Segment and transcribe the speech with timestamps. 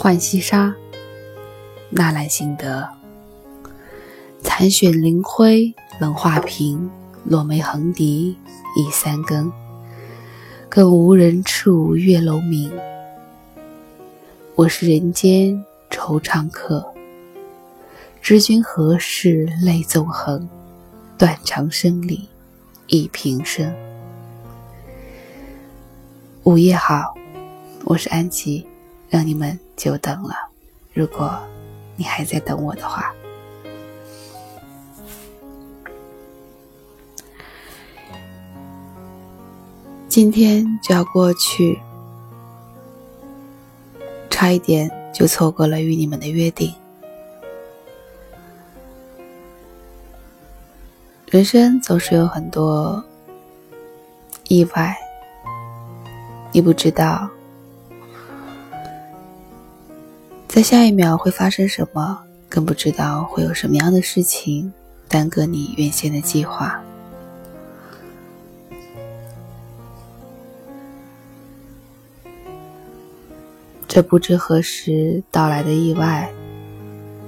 [0.00, 0.72] 浣溪沙，
[1.90, 2.88] 纳兰性德。
[4.40, 6.88] 残雪凌灰冷画屏，
[7.24, 8.38] 落梅横笛
[8.76, 9.52] 已三更。
[10.68, 12.72] 更无人处月楼明。
[14.54, 16.94] 我是人间惆怅客，
[18.22, 20.48] 知君何事泪纵横？
[21.18, 22.28] 断肠声里
[22.86, 23.74] 忆平生。
[26.44, 27.16] 午夜好，
[27.82, 28.64] 我是安琪，
[29.08, 30.34] 让你们久等了。
[30.92, 31.38] 如果
[31.96, 33.12] 你还在等我的话，
[40.08, 41.78] 今天就要过去，
[44.28, 46.74] 差一点就错过了与你们的约定。
[51.26, 53.04] 人生总是有很多
[54.48, 54.96] 意外。
[56.50, 57.28] 你不知道，
[60.58, 64.72] 在下一秒会发生什么，更不知道会有什么样的事情
[65.06, 66.82] 耽搁你原先的计划。
[73.86, 76.28] 这不知何时到来的意外，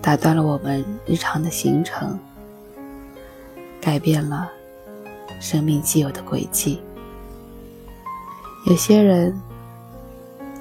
[0.00, 2.18] 打断了我们日常的行程，
[3.80, 4.50] 改变了
[5.40, 6.82] 生命既有的轨迹。
[8.66, 9.32] 有些人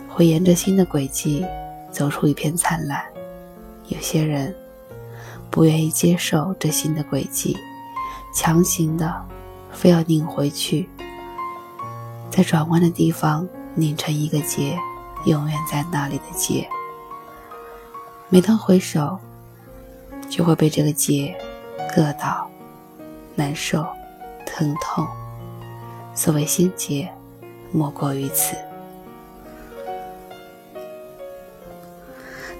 [0.07, 1.43] 会沿着新的轨迹
[1.91, 3.03] 走出一片灿烂，
[3.87, 4.55] 有些人
[5.49, 7.57] 不愿意接受这新的轨迹，
[8.33, 9.13] 强行的
[9.71, 10.89] 非要拧回去，
[12.29, 14.77] 在转弯的地方拧成一个结，
[15.25, 16.67] 永远在那里的结。
[18.29, 19.19] 每当回首，
[20.29, 21.35] 就会被这个结
[21.93, 22.49] 硌到，
[23.35, 23.85] 难受、
[24.45, 25.05] 疼痛。
[26.15, 27.11] 所谓心结。
[27.73, 28.53] 莫过于此。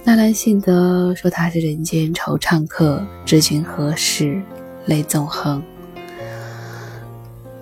[0.04, 4.42] 纳兰性德说他是人间惆怅客，知君何事
[4.88, 5.62] 泪纵横。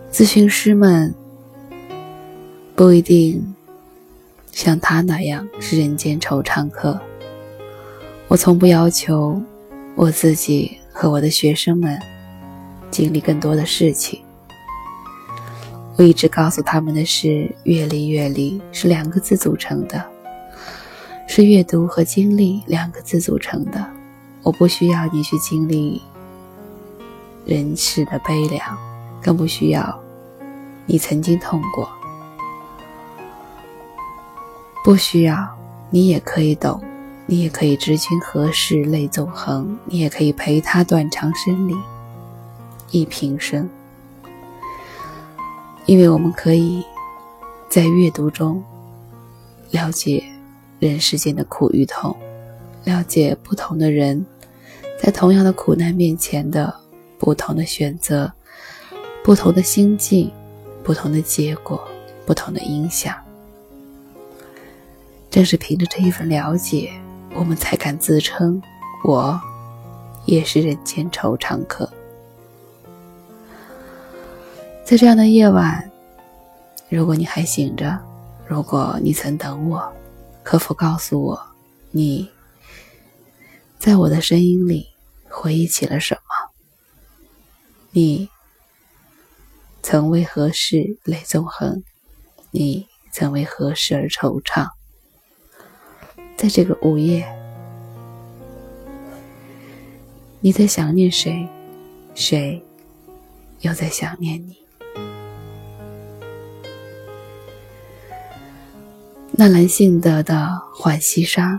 [0.09, 1.13] 咨询师们
[2.75, 3.53] 不一定
[4.53, 6.97] 像他那样是人间惆怅客。
[8.29, 9.39] 我从不要求
[9.95, 11.99] 我自己和我的学生们
[12.89, 14.21] 经历更多的事情。
[15.97, 20.01] 我一直告诉他们的是，阅历，阅历是两个字组成的，
[21.31, 23.85] 是阅读和经历两个字组成的。
[24.41, 26.01] 我不需要你去经历
[27.45, 28.75] 人世的悲凉，
[29.21, 30.01] 更不需要
[30.87, 31.87] 你曾经痛过，
[34.83, 35.47] 不需要
[35.91, 36.81] 你也可以懂，
[37.27, 41.75] 你也可以知君何事泪纵横，你也可以陪他断肠声里
[42.89, 43.69] 一平生。
[45.85, 46.83] 因为我们可以
[47.69, 48.63] 在阅读中
[49.69, 50.23] 了解
[50.79, 52.15] 人世间的苦与痛，
[52.85, 54.25] 了解不同的人
[55.01, 56.73] 在同样的苦难面前的
[57.17, 58.31] 不同的选择、
[59.23, 60.31] 不同的心境、
[60.83, 61.85] 不同的结果、
[62.25, 63.13] 不同的影响。
[65.29, 66.91] 正是凭着这一份了解，
[67.35, 68.61] 我们才敢自称
[69.03, 69.39] 我
[70.25, 71.87] 也是人间惆怅客。
[74.83, 75.87] 在这样的夜晚，
[76.89, 77.95] 如果你还醒着，
[78.47, 79.87] 如果你曾等我，
[80.49, 81.39] 可否告诉我，
[81.91, 82.27] 你
[83.77, 84.87] 在我的声音里
[85.29, 86.51] 回忆起了什么？
[87.91, 88.27] 你
[89.83, 91.83] 曾为何事泪纵横？
[92.49, 94.71] 你曾为何事而惆怅？
[96.35, 97.31] 在这个午夜，
[100.39, 101.47] 你在想念谁？
[102.15, 102.65] 谁
[103.59, 104.57] 又在想念你？
[109.39, 110.33] 纳兰性德的
[110.81, 111.53] 《浣溪沙》，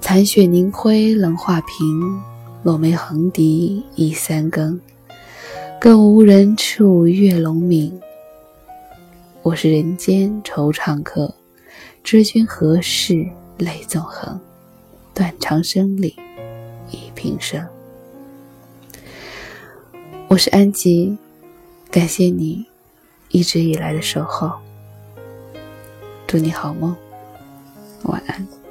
[0.00, 2.22] 残雪凝辉冷画屏，
[2.62, 4.80] 落梅横笛已三更。
[5.80, 8.00] 更无人处月笼明。
[9.42, 11.34] 我是人间惆怅客，
[12.04, 13.26] 知君何事
[13.58, 14.38] 泪纵横？
[15.12, 16.14] 断肠声里
[16.92, 17.66] 忆平生。
[20.28, 21.18] 我是安吉，
[21.90, 22.64] 感谢你
[23.30, 24.52] 一直以来的守候。
[26.26, 26.96] 祝你好梦，
[28.02, 28.65] 晚安。